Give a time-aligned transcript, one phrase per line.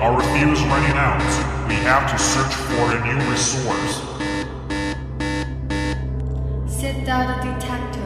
[0.00, 1.20] our fuel is running out.
[1.68, 4.00] We have to search for a new resource.
[6.66, 8.00] Set down the detector.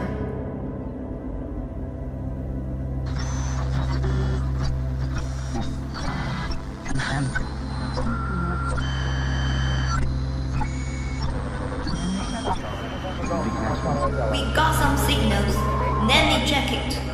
[14.32, 15.56] We got some signals.
[16.08, 17.13] Let me check it.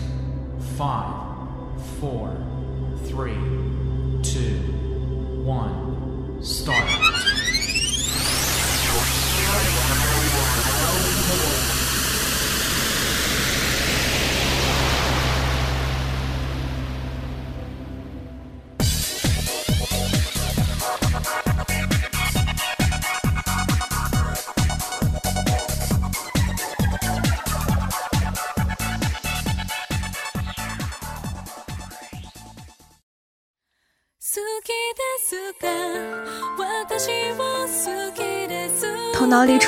[0.77, 1.13] five,
[1.99, 2.35] four,
[3.05, 3.35] three,
[4.23, 4.57] two,
[5.43, 7.00] one, start.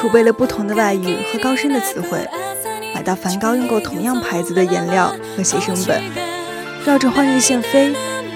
[0.03, 2.19] 储备了不同的外语和高深的词汇，
[2.93, 6.03] 买到梵高用过同样牌子的颜料和写生本，
[6.85, 7.93] 绕着换日线飞，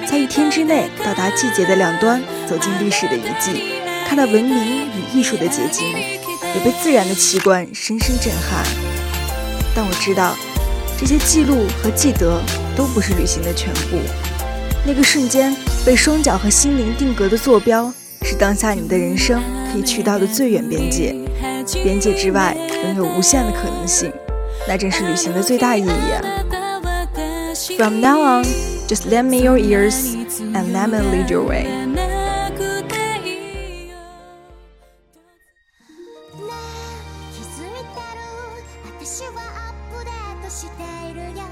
[0.09, 3.61] 在一天之内到达季节的两端，走进历史的遗迹，
[4.07, 8.63] 看到文明与艺术的结晶，也被自然的奇观深深震撼。
[9.75, 10.37] 但我知道，
[10.97, 12.41] 这些记录和记得
[12.77, 13.97] 都不是旅行的全部。
[14.85, 15.53] 那个瞬间
[15.85, 17.91] 被双脚和心灵定格的坐标，
[18.21, 21.13] 是当下你的人生可以去到的最远边界。
[21.82, 24.12] 边界之外仍有无限的可能性，
[24.66, 26.22] 那正是旅行的最大意义啊！
[27.76, 28.44] From now on,
[28.88, 30.14] just lend me your ears
[30.54, 31.66] and let me lead your way.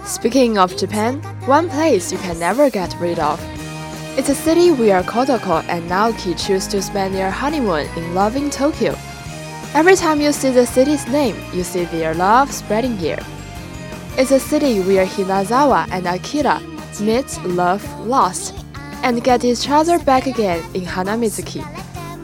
[0.06, 3.38] Speaking of Japan, one place you can never get rid of.
[4.16, 8.93] It's a city where Kodako and Naoki choose to spend their honeymoon in loving Tokyo.
[9.74, 13.20] Every time you see the city's name, you see their love spreading here.
[14.16, 16.60] It's a city where Hinazawa and Akira
[17.00, 18.54] meet, love, lost,
[19.02, 21.64] and get each other back again in Hanamizuki.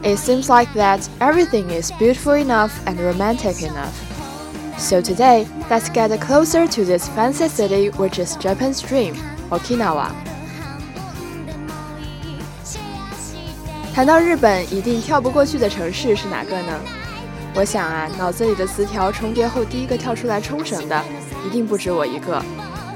[0.03, 3.95] It seems like that everything is beautiful enough and romantic enough.
[4.77, 9.15] So today, let's get closer to this fancy city which is Japan's dream,
[9.49, 10.11] Okinawa.
[13.95, 16.79] 谈到日本，一定跳不过去的城市是哪个呢？
[17.54, 21.04] 我想啊，脑子里的词条重叠后，第一个跳出来冲绳的，
[21.46, 22.42] 一定不止我一个。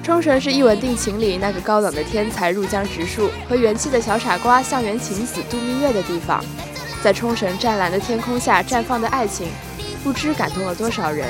[0.03, 6.43] 冲绳是一吻定情里那个高冷的天才入江直树和元气的小傻瓜向原晴子度蜜月的地方，
[7.03, 9.49] 在冲绳湛蓝的天空下绽放的爱情，
[10.03, 11.29] 不知感动了多少人。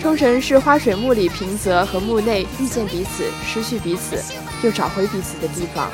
[0.00, 4.22] 冲绳是花水木里平泽和木内遇见彼此、失去彼此、
[4.62, 5.88] 又找回彼此的地方。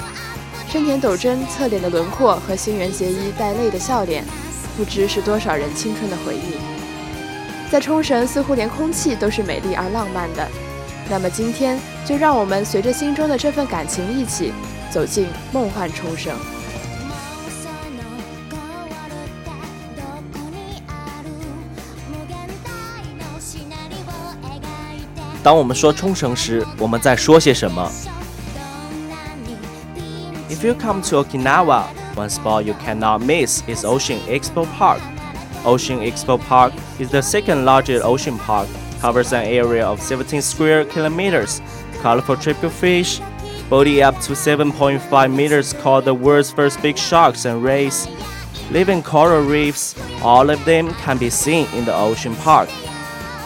[0.69, 4.25] 深田斗真侧脸的轮廓和星原结衣带泪的笑脸，
[4.79, 6.55] 不知是多少人青春的回忆。
[7.69, 10.49] 在冲绳，似乎连空气都是美丽而浪漫的。
[11.11, 14.53] 那么今天，就让我们随着心中的这份感情一起，
[14.89, 16.33] 走进梦幻冲绳。
[25.43, 27.91] 当我们说冲绳时，我们在说些什么
[30.49, 31.83] ？If you come to Okinawa,
[32.19, 35.01] one spot you cannot miss is Ocean Expo Park.
[35.65, 38.69] Ocean Expo Park is the second largest ocean park,
[39.01, 41.63] covers an area of 17 square kilometers.
[42.03, 43.21] Colorful triple fish,
[43.71, 48.09] body up to 7.5 meters, called the world's first big sharks and rays.
[48.73, 52.69] Living coral reefs, all of them can be seen in the ocean park.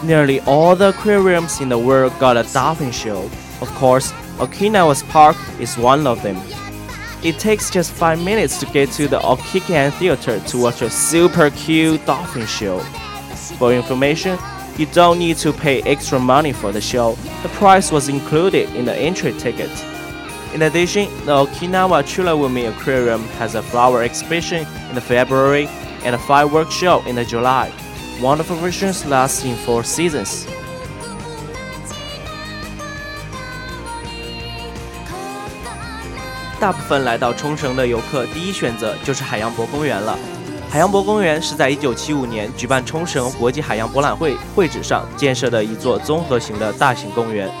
[0.03, 3.21] Nearly all the aquariums in the world got a dolphin show.
[3.61, 6.37] Of course, Okinawa's park is one of them.
[7.23, 11.49] It takes just 5 minutes to get to the Okikan Theater to watch a super
[11.51, 12.79] cute dolphin show.
[13.57, 14.37] For information,
[14.77, 17.13] you don't need to pay extra money for the show.
[17.41, 19.71] The price was included in the entry ticket.
[20.53, 25.67] In addition, the Okinawa Chulawumi Aquarium has a flower exhibition in February
[26.03, 27.71] and a fireworks show in July.
[28.21, 30.45] Wonderful versions last in four seasons.
[36.63, 40.17] 大部分来到冲绳的游客第一选择就是海洋博公园了。
[40.69, 47.51] 海洋博公园是在1975年举办冲绳国际海洋博览会会址上建设的一座综合型的大型公园。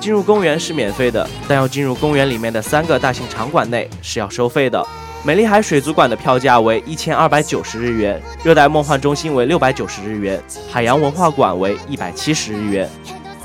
[0.00, 4.84] 进入公园是免费的，但要进入公园里面的三个大型场馆内是要收费的。
[5.22, 12.90] 美丽海水族馆的票价为一千二百九十日元，热带梦幻中心为六百九十日元，海洋文化馆为一百七十日元。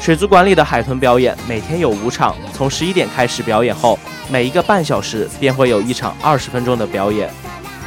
[0.05, 3.97] 水族馆里的海豚表演每天有五场，从十一点开始表演后，
[4.29, 7.27] 每一个半小时便会有一场二十分钟的表演。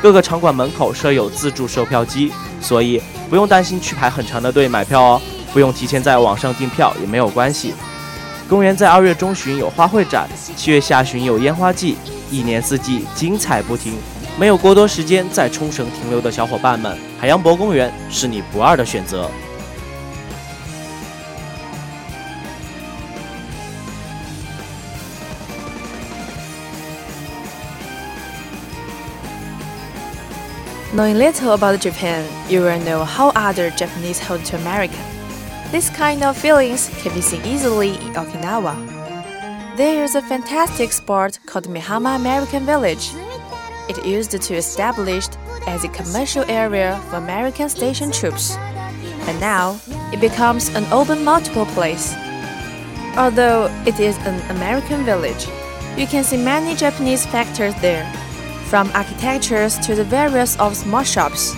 [0.03, 3.01] 各个场馆门口设有自助售票机，所以
[3.31, 5.23] 不用担心去排很长的队买票哦。
[5.53, 7.73] 不用提前在网上订票也没有关系。
[8.49, 11.97] 公园在二月中旬有花卉展，七月下旬有烟花季。
[12.33, 13.97] 一年四季精彩不停，
[14.37, 19.31] 没有过多时间在冲绳停留的小伙伴们，海洋博公园是你不二的选择。
[30.95, 34.97] Knowing little about Japan, you will know how other Japanese hold to America.
[35.71, 38.75] This kind of feelings can be seen easily in Okinawa.
[39.77, 43.11] There is a fantastic spot called Mihama American Village.
[43.91, 45.37] It used to be established
[45.67, 49.79] as a commercial area for American station troops, and now
[50.11, 52.15] it becomes an open multiple place.
[53.19, 55.47] Although it is an American village,
[55.99, 58.11] you can see many Japanese factors there,
[58.70, 61.56] from architectures to the various of small shops.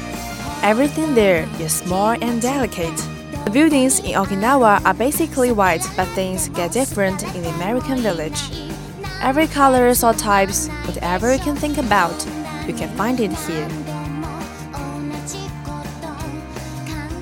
[0.63, 2.97] Everything there is small and delicate.
[3.45, 8.41] The buildings in Okinawa are basically white, but things get different in the American village.
[9.21, 12.15] Every colors or types, whatever you can think about,
[12.67, 13.67] you can find it here.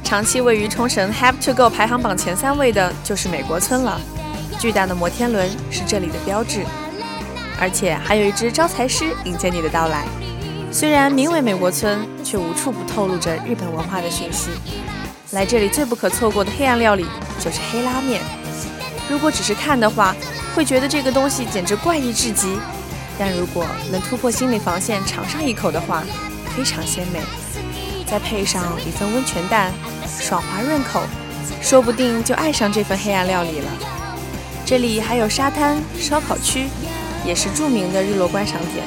[0.03, 3.99] 长期位于冲绳 Have to Go 排行榜前三位的就是美国村了。
[4.59, 6.63] 巨大的摩天轮是这里的标志，
[7.58, 10.04] 而且还有一只招财狮迎接你的到来。
[10.70, 14.50] 虽然名为美国村，却无处不透露着日本文化的讯息。
[15.32, 17.06] 来这里最不可错过的黑暗料理
[17.38, 18.20] 就是黑拉面。
[19.10, 20.14] 如果只是看的话，
[20.54, 22.58] 会觉得这个东西简直怪异至极。
[23.18, 26.04] 但如果能突破心理防线尝上一口的话，
[26.56, 27.20] 非常鲜美。
[28.06, 29.72] 再配上一份温泉蛋，
[30.06, 31.02] 爽滑润口，
[31.60, 33.70] 说不定就爱上这份黑暗料理了。
[34.64, 36.68] 这里还有沙滩烧烤区，
[37.24, 38.84] 也是著名的日落观赏点。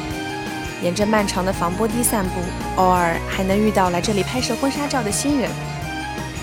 [0.84, 5.50] 沿着漫长的防波堤散步，偶尔还能遇到来这里拍摄婚纱照的新人。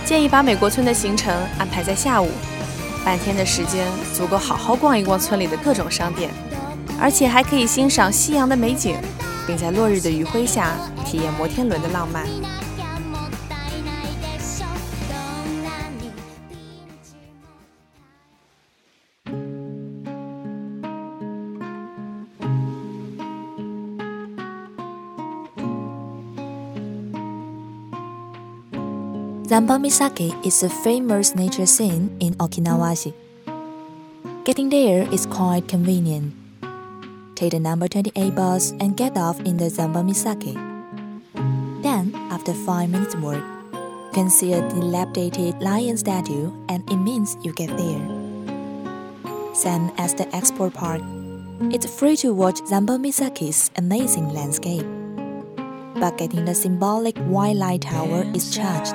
[0.04, 2.30] 建议把美国村的行程安排在下午，
[3.04, 6.30] 半天的时间足够好好逛一逛村里的各种商店，
[7.00, 8.96] 而且还可以欣赏夕阳的美景，
[9.46, 10.72] 并在落日的余晖下
[11.04, 12.24] 体验摩天轮的浪漫。
[29.48, 32.92] Zambamisake is a famous nature scene in Okinawa.
[34.44, 36.34] Getting there is quite convenient.
[37.34, 40.52] Take the number 28 bus and get off in the Zambamisake.
[41.82, 43.40] Then, after 5 minutes walk,
[43.72, 48.04] you can see a dilapidated lion statue and it means you get there.
[49.54, 51.00] Same as the export park,
[51.72, 54.84] it's free to watch Zambamisake's amazing landscape.
[55.98, 58.92] But getting the symbolic white light tower is charged.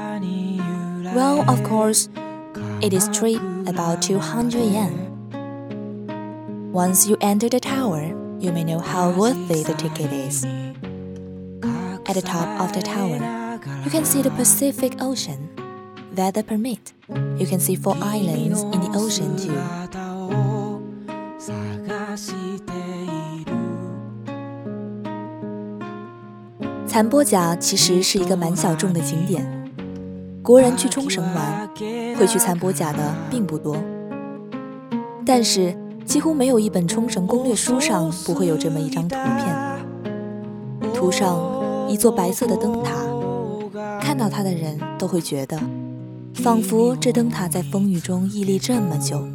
[1.14, 2.08] Well, of course,
[2.82, 5.08] it is cheap, about 200 yen.
[6.72, 10.44] Once you enter the tower, you may know how worthy the ticket is.
[12.06, 13.18] At the top of the tower,
[13.84, 15.48] you can see the Pacific Ocean.
[16.16, 16.92] Weather permit,
[17.38, 19.58] you can see four islands in the ocean too.
[26.88, 29.61] 残波甲其实是一个蛮小众的景点。
[30.43, 31.69] 国人去冲绳玩，
[32.17, 33.77] 会去参波甲的并不多，
[35.25, 35.73] 但是
[36.03, 40.93] 几乎没有一本冲绳攻略书上不会有这么一张图片。
[40.93, 41.39] 图上
[41.87, 42.91] 一座白色的灯塔，
[44.01, 45.57] 看到它的人都会觉得，
[46.33, 49.25] 仿佛这灯塔在风雨中屹立这么久，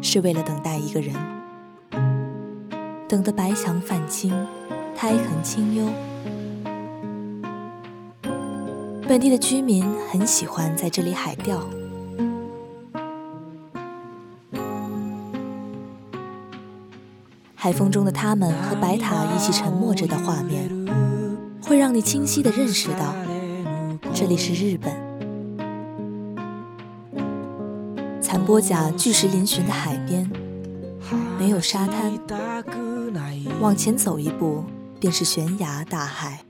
[0.00, 1.12] 是为了等待一个人，
[3.08, 4.32] 等得白墙泛青，
[4.96, 5.84] 苔痕清幽。
[9.08, 11.64] 本地的居民很喜欢在这里海钓，
[17.54, 20.68] 海风中的他们和白塔一起沉默着的画面，
[21.62, 23.14] 会让你清晰的认识到，
[24.12, 24.92] 这里是日本。
[28.20, 30.28] 残波甲巨石嶙峋的海边，
[31.38, 32.12] 没有沙滩，
[33.60, 34.64] 往前走一步
[34.98, 36.40] 便是悬崖大海。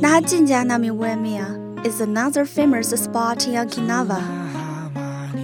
[0.00, 4.20] Nahajinja Namiwemia is another famous spot in Okinawa.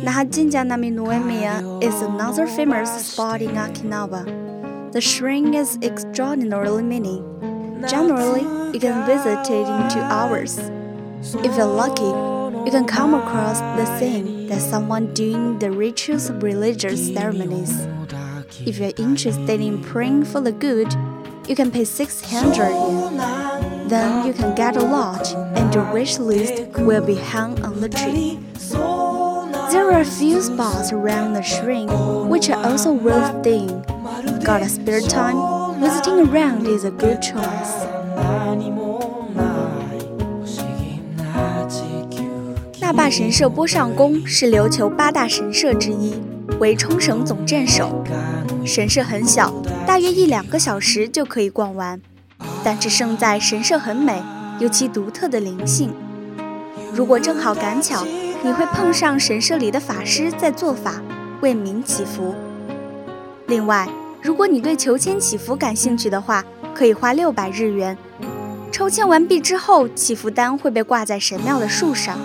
[0.03, 4.93] Nahajinja Namiwemia is another famous spot in Okinawa.
[4.93, 7.23] The shrine is extraordinarily many.
[7.87, 10.59] Generally, you can visit it in two hours.
[11.45, 12.11] If you're lucky,
[12.65, 17.87] you can come across the thing that someone doing the rituals of religious ceremonies.
[18.66, 20.94] If you're interested in praying for the good,
[21.48, 23.88] you can pay 600 yen.
[23.88, 27.90] Then you can get a lodge and your wish list will be hung on the
[27.90, 28.40] tree.
[29.72, 31.88] There are a few spots around the shrine
[32.30, 33.82] which are also worth seeing.
[34.44, 35.80] Got a spare time?
[35.80, 37.86] Visiting around is a good choice.
[42.82, 46.14] 那霸神社波上宫是琉球八大神社之一，
[46.61, 48.05] 为冲绳总镇守。
[48.67, 49.51] 神社很小，
[49.87, 51.99] 大约一两个小时就可以逛完，
[52.63, 54.23] 但是胜在神社很美，
[54.59, 55.91] 有其独特的灵性。
[56.93, 58.05] 如果正好赶巧，
[58.43, 61.01] 你会碰上神社里的法师在做法，
[61.41, 62.35] 为民祈福。
[63.47, 63.89] 另外，
[64.21, 67.97] 如果你对求签祈福感兴趣的话，可以花六百日元。
[68.71, 72.19] 抽签完毕之后，祈福单会被挂在神庙的树上。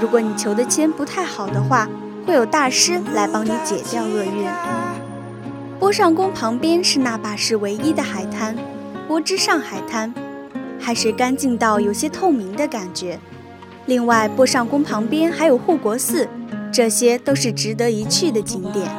[0.00, 1.88] 如果你求的签不太好的话，
[2.26, 4.46] 会有大师来帮你解掉厄运。
[5.78, 8.56] 波上宫旁边是那霸市唯一的海滩——
[9.06, 10.14] 波之上海滩，
[10.80, 13.18] 海水干净到有些透明的感觉。
[13.86, 16.26] 另外，波上宫旁边还有护国寺，
[16.72, 18.90] 这些都是值得一去的景点。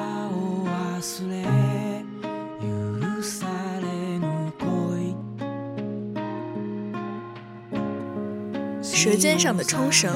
[8.84, 10.12] 舌尖上的冲绳。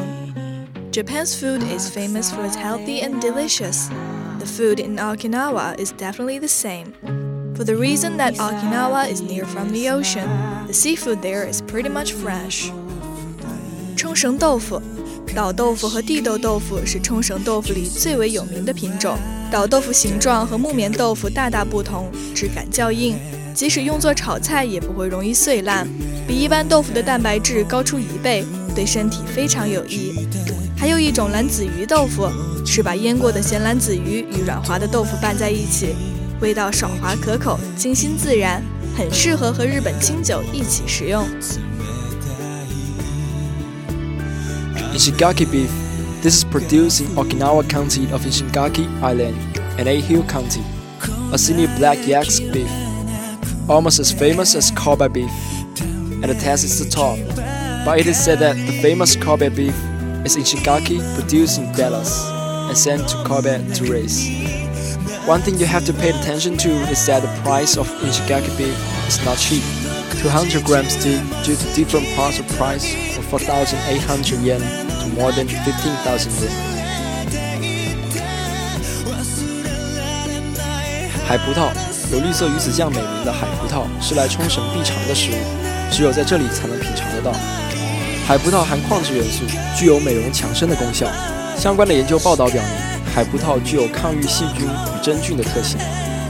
[0.91, 3.89] Japan's food is famous for its healthy and delicious.
[4.39, 6.93] The food in Okinawa is definitely the same.
[7.55, 10.29] For the reason that Okinawa is near from the ocean,
[10.67, 12.71] the seafood there is pretty much fresh.
[13.97, 14.83] 冲绳豆腐，
[15.35, 19.17] 岛豆腐和地豆豆腐是冲绳豆腐里最为有名的品种。
[19.51, 23.17] 岛豆腐形状和木棉豆腐大大不同，质感较硬，
[23.55, 25.87] 即使用作炒菜也不会容易碎烂，
[26.27, 28.45] 比一般豆腐的蛋白质高出一倍，
[28.75, 30.27] 对身体非常有益。
[30.80, 32.32] 还有一种蓝子鱼豆腐，
[32.66, 35.94] 是把腌过的咸蓝子鱼与软滑的豆腐拌在一起，
[36.40, 38.64] 味道爽滑可口，清新自然，
[38.98, 41.28] 很适合和日本清酒一起食用。
[44.94, 45.68] Ishigaki beef.
[46.22, 49.36] This is produced in Okinawa County of Ishigaki Island
[49.78, 50.62] and Eihiu County.
[51.34, 52.70] A semi black yaks beef,
[53.68, 55.30] almost as famous as Kobe beef,
[56.22, 57.18] and the taste is the top.
[57.86, 59.76] But it is said that the famous Kobe beef
[60.25, 62.29] is Ishigaki produced in Dallas
[62.69, 64.29] and sent to Kobe to raise.
[65.27, 68.77] One thing you have to pay attention to is that the price of Ishigaki beef
[69.09, 69.63] is not cheap.
[70.23, 75.47] 200 gram steak due to different parts of price from 4,800 yen to more than
[75.49, 76.51] 15,000 yen.
[81.27, 81.73] 海葡萄
[82.13, 85.35] 有绿色鱼子酱美名的海葡萄是来冲绳必尝的食物，
[85.91, 87.33] 只有在这里才能品尝得到。
[88.30, 89.44] 海葡萄含矿质元素，
[89.76, 91.08] 具有美容强身的功效。
[91.58, 92.72] 相关的研究报道表明，
[93.12, 95.80] 海葡萄具有抗御细菌与真菌的特性，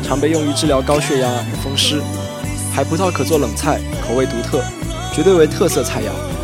[0.02, 2.02] 常被用于治疗高血压与风湿。
[2.74, 4.64] 海葡萄可做冷菜，口味独特，
[5.14, 6.39] 绝对为特色菜肴。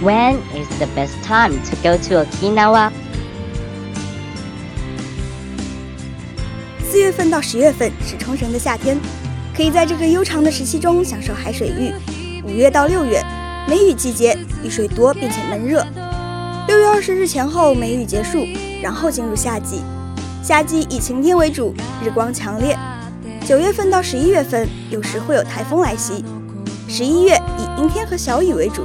[0.00, 2.92] When is the best time to go to Okinawa?
[6.88, 8.96] 四月份到十月份是冲绳的夏天，
[9.56, 11.92] 可以在这个悠长的时期中享受海水浴。
[12.44, 13.20] 五月到六月，
[13.68, 15.84] 梅雨季节，雨水多并且闷热。
[16.68, 18.46] 六月二十日前后梅雨结束，
[18.80, 19.82] 然后进入夏季。
[20.44, 21.74] 夏季以晴天为主，
[22.04, 22.78] 日光强烈。
[23.44, 26.24] 九月份到十一月份，有时会有台风来袭。
[26.86, 28.84] 十一月以阴天和小雨为主。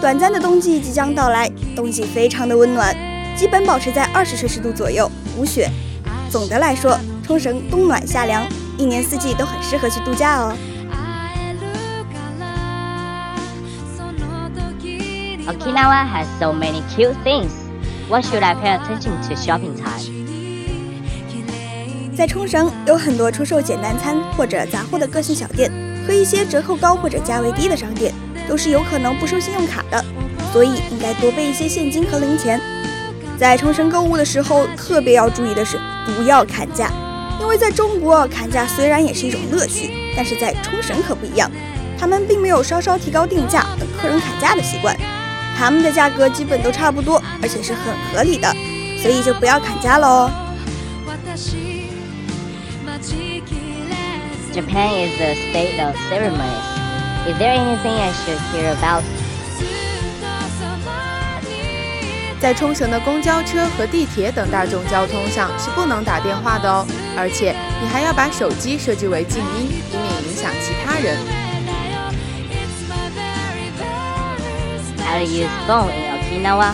[0.00, 2.94] 短暂的冬季即将到来，冬季非常的温暖，
[3.36, 5.68] 基本保持在二十摄氏度左右，无雪。
[6.30, 10.56] 总的来说，冲绳冬暖夏凉，一年四季都很适合去度假哦。
[15.48, 17.50] Okinawa has so many cute things.
[18.08, 20.14] What should I pay attention to shopping time?
[22.16, 25.72] 在冲绳有很多出售简单餐或者杂货的个性小店，
[26.06, 28.14] 和一些折扣高或者价位低的商店，
[28.48, 30.02] 都是有可能不收信用卡的，
[30.52, 32.58] 所以应该多备一些现金和零钱。
[33.38, 36.90] 在冲绳购物的时候，特别要注意的是不要砍价，
[37.40, 41.48] 因为在中国砍价虽然也是一种乐趣，但是在冲绳可不一样，
[41.96, 44.96] 他们并没有稍稍提高定价等客人砍价的习惯，
[45.56, 48.52] 他们的价格基本都差不多，而且是很合理的，
[49.00, 50.30] 所以就不要砍价喽。
[54.52, 56.67] Japan is the state of ceremonies.
[57.28, 59.02] Is there anything I should hear about?
[62.40, 66.86] 在冲绳的公交车和地铁等大众交通上是不能打电话的哦，
[67.18, 71.18] 而且你还要把手机设置为静音，以免影响其他人。
[75.04, 76.72] How to use phone in Okinawa?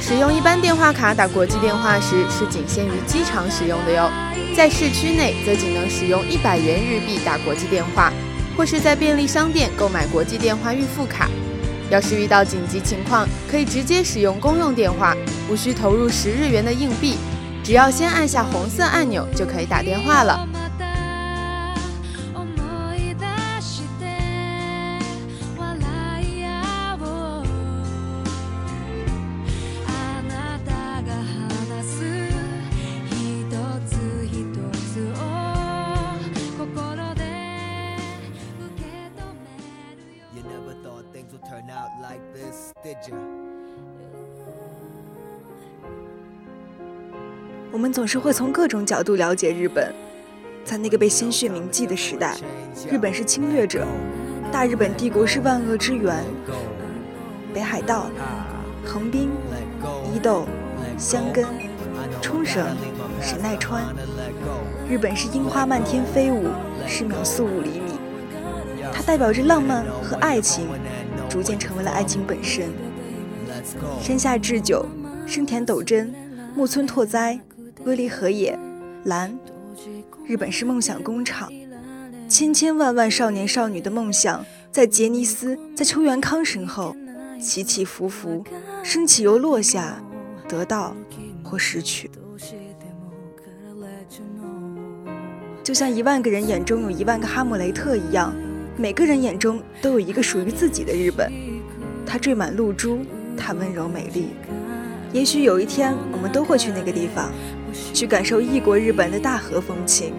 [0.00, 4.10] 使用一般电话卡打国际电话时是仅限于机场使用的哟，
[4.58, 8.12] 在市区内则仅能使用一百元日币打国际电话，
[8.56, 11.30] 或是在便利商店购买国际电话预付卡。
[11.90, 15.16] 要是遇到紧急情况，可以直接使用公用电话，
[15.48, 17.14] 无需投入十日元的硬币，
[17.62, 20.44] 只要先按下红色按钮就可以打电话了。
[47.70, 49.94] 我们总是会从各种角度了解日本。
[50.64, 52.36] 在那个被鲜血铭记的时代，
[52.90, 53.86] 日本是侵略者，
[54.52, 56.22] 大日本帝国是万恶之源。
[57.54, 58.10] 北海道、
[58.84, 59.30] 横滨、
[60.14, 60.46] 伊豆、
[60.98, 61.46] 箱根、
[62.20, 62.66] 冲绳、
[63.22, 63.82] 神奈川，
[64.90, 66.48] 日本是樱花漫天飞舞，
[66.86, 67.92] 是秒速五厘米。
[68.92, 70.66] 它代表着浪漫和爱情，
[71.30, 72.68] 逐渐成为了爱情本身。
[74.00, 74.84] 山下智久、
[75.26, 76.14] 生田斗真、
[76.54, 77.40] 木村拓哉。
[77.84, 78.58] 威力和也，
[79.04, 79.32] 蓝，
[80.26, 81.50] 日本是梦想工厂，
[82.28, 86.94] 千千万万少年少女的梦想，在杰尼斯，在邱元康身后
[87.40, 88.44] 起起伏伏，
[88.82, 90.02] 升起又落下，
[90.48, 90.94] 得到
[91.44, 92.10] 或失去，
[95.62, 98.34] 就像一万个人眼中有一万个哈姆雷特一样，
[98.76, 101.32] 每个人眼中都有一个属于自己的日本，
[102.04, 102.98] 它缀满露珠，
[103.38, 104.30] 它温柔美丽，
[105.12, 107.30] 也许有一天我们都会去那个地方。
[107.92, 110.14] 去感受异国日本的大和风情，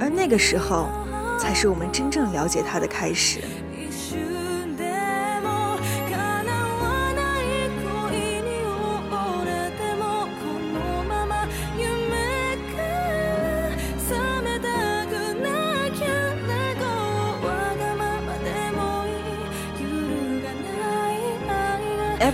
[0.00, 0.88] 而那个时候，
[1.38, 3.38] 才是我们真正了解它的开始。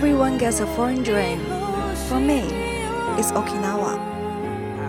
[0.03, 1.39] Everyone gets a foreign dream.
[2.09, 2.41] For me,
[3.17, 3.95] it's Okinawa.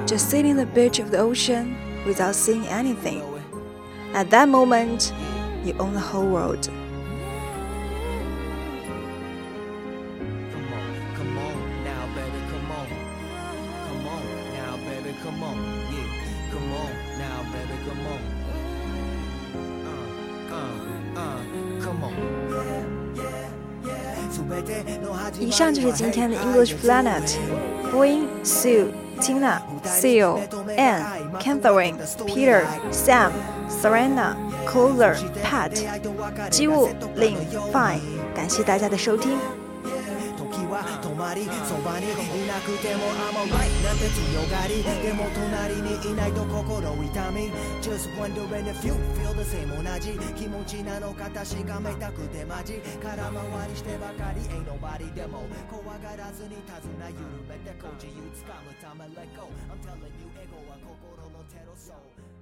[0.08, 3.22] just sitting on the beach of the ocean without seeing anything.
[4.12, 5.12] At that moment,
[5.64, 6.68] you own the whole world.
[26.33, 27.37] English Planet.
[27.91, 30.39] Boeing Sue Tina, Seal,
[30.77, 31.03] Anne,
[31.39, 33.31] Catherine, Peter, Sam,
[33.67, 34.35] Serena,
[34.65, 35.71] Closer, Pat,
[36.49, 37.35] 机务 Lin,
[37.73, 37.99] Fine，
[38.35, 39.52] 感谢大家的收听。
[41.34, 47.50] りそばにいなくても I'm alright なんて強がりでも隣にいないと心痛み
[47.82, 57.18] Just wondering if you feel the same 同じ気持ちなのか確かめたくてマジ空回りしてばかり Ain't nobody でも怖がらずに手綱緩
[57.48, 62.33] めてこう自由つかむため Let go I'm telling you エゴは心のテロそう